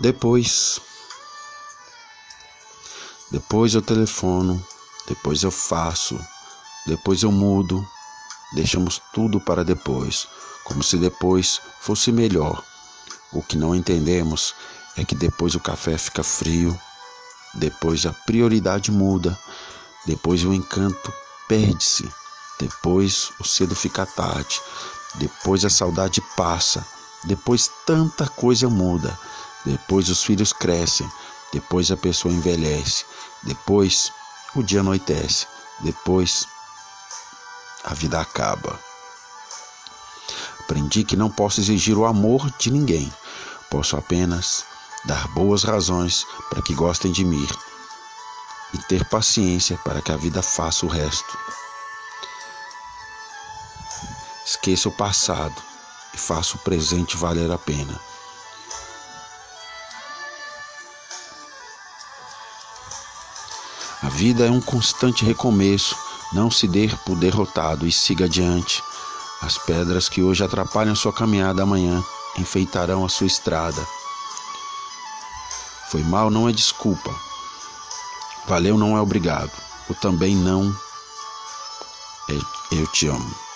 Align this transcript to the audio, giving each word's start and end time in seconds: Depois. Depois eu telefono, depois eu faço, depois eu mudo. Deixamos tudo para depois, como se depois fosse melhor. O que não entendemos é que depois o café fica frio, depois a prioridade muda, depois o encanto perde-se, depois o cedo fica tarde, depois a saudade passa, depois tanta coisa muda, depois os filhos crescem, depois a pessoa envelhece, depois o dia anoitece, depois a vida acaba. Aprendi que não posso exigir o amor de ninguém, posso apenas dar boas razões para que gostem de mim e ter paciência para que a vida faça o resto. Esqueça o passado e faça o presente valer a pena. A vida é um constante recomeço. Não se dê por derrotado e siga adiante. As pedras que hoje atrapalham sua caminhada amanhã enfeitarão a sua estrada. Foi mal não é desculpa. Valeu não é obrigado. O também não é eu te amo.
Depois. 0.00 0.80
Depois 3.30 3.74
eu 3.74 3.82
telefono, 3.82 4.66
depois 5.06 5.42
eu 5.42 5.50
faço, 5.50 6.18
depois 6.86 7.22
eu 7.22 7.30
mudo. 7.30 7.86
Deixamos 8.54 8.98
tudo 9.12 9.38
para 9.38 9.62
depois, 9.62 10.26
como 10.64 10.82
se 10.82 10.96
depois 10.96 11.60
fosse 11.82 12.10
melhor. 12.10 12.64
O 13.30 13.42
que 13.42 13.58
não 13.58 13.74
entendemos 13.74 14.54
é 14.96 15.04
que 15.04 15.14
depois 15.14 15.54
o 15.54 15.60
café 15.60 15.98
fica 15.98 16.24
frio, 16.24 16.76
depois 17.52 18.06
a 18.06 18.12
prioridade 18.24 18.90
muda, 18.90 19.38
depois 20.06 20.42
o 20.44 20.54
encanto 20.54 21.12
perde-se, 21.46 22.10
depois 22.58 23.30
o 23.38 23.44
cedo 23.44 23.76
fica 23.76 24.06
tarde, 24.06 24.62
depois 25.16 25.62
a 25.62 25.68
saudade 25.70 26.22
passa, 26.38 26.84
depois 27.24 27.70
tanta 27.86 28.26
coisa 28.26 28.66
muda, 28.68 29.16
depois 29.64 30.08
os 30.08 30.22
filhos 30.22 30.52
crescem, 30.52 31.10
depois 31.52 31.90
a 31.90 31.96
pessoa 31.96 32.32
envelhece, 32.32 33.04
depois 33.42 34.12
o 34.54 34.62
dia 34.62 34.80
anoitece, 34.80 35.46
depois 35.80 36.46
a 37.84 37.94
vida 37.94 38.20
acaba. 38.20 38.78
Aprendi 40.60 41.04
que 41.04 41.16
não 41.16 41.30
posso 41.30 41.60
exigir 41.60 41.96
o 41.96 42.06
amor 42.06 42.50
de 42.58 42.70
ninguém, 42.70 43.12
posso 43.70 43.96
apenas 43.96 44.64
dar 45.04 45.28
boas 45.28 45.64
razões 45.64 46.26
para 46.48 46.62
que 46.62 46.74
gostem 46.74 47.10
de 47.10 47.24
mim 47.24 47.46
e 48.72 48.78
ter 48.84 49.04
paciência 49.06 49.76
para 49.78 50.00
que 50.00 50.12
a 50.12 50.16
vida 50.16 50.42
faça 50.42 50.86
o 50.86 50.88
resto. 50.88 51.38
Esqueça 54.46 54.88
o 54.88 54.92
passado 54.92 55.62
e 56.14 56.18
faça 56.18 56.56
o 56.56 56.60
presente 56.60 57.16
valer 57.16 57.50
a 57.50 57.58
pena. 57.58 58.09
A 64.02 64.08
vida 64.08 64.46
é 64.46 64.50
um 64.50 64.60
constante 64.60 65.24
recomeço. 65.24 65.96
Não 66.32 66.50
se 66.50 66.66
dê 66.66 66.88
por 67.04 67.16
derrotado 67.16 67.86
e 67.86 67.92
siga 67.92 68.24
adiante. 68.24 68.82
As 69.42 69.58
pedras 69.58 70.08
que 70.08 70.22
hoje 70.22 70.42
atrapalham 70.42 70.94
sua 70.94 71.12
caminhada 71.12 71.62
amanhã 71.62 72.02
enfeitarão 72.38 73.04
a 73.04 73.08
sua 73.08 73.26
estrada. 73.26 73.86
Foi 75.90 76.02
mal 76.02 76.30
não 76.30 76.48
é 76.48 76.52
desculpa. 76.52 77.14
Valeu 78.46 78.78
não 78.78 78.96
é 78.96 79.00
obrigado. 79.00 79.52
O 79.88 79.94
também 79.94 80.34
não 80.34 80.74
é 82.28 82.38
eu 82.76 82.86
te 82.86 83.08
amo. 83.08 83.49